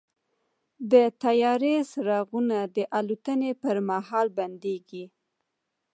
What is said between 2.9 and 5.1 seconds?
الوتنې پر مهال بندېږي.